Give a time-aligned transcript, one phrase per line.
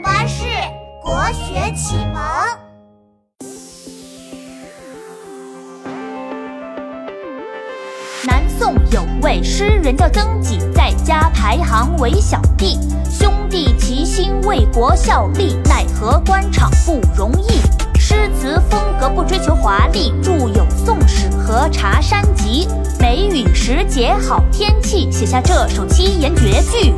[0.00, 0.44] 巴士
[1.02, 2.22] 国学启蒙。
[8.24, 12.78] 南宋有位诗人叫曾几，在家排行为小弟，
[13.10, 17.60] 兄弟齐心为国效力，奈何官场不容易。
[17.98, 22.68] 诗词风格不追求华丽，著有《宋史》和《茶山集》，
[23.00, 26.94] 梅雨时节好天气，写下这首七言绝句。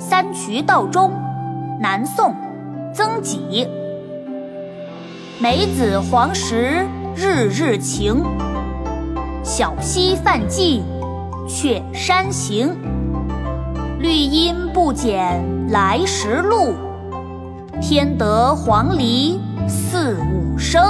[0.00, 1.12] 三衢道中，
[1.80, 2.34] 南宋，
[2.92, 3.68] 曾几。
[5.38, 8.24] 梅子黄时日日晴。
[9.44, 10.82] 小溪泛尽
[11.48, 12.76] 却山行，
[14.00, 16.72] 绿阴不减来时路，
[17.80, 20.80] 添得黄鹂四五声。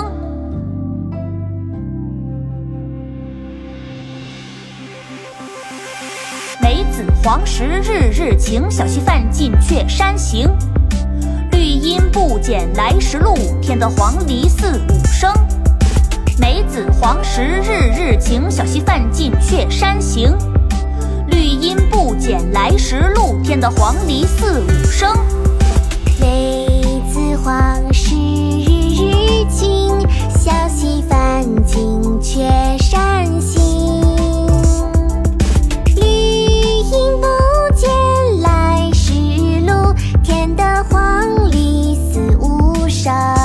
[6.61, 10.47] 梅子黄时日日晴，小溪泛尽却山行。
[11.51, 15.33] 绿阴不减来时路，添得黄鹂四五声。
[16.39, 20.37] 梅子黄时日日晴，小溪泛尽却山行。
[21.29, 21.75] 绿阴
[22.19, 25.09] 捡来时路添得黄鹂四五声，
[26.21, 30.01] 梅子黄时日日晴，
[30.37, 32.43] 小溪泛尽却
[32.79, 33.63] 山行，
[35.95, 37.27] 绿阴不
[37.75, 37.89] 见
[38.43, 39.13] 来时
[39.65, 43.38] 路，添得黄鹂四五声。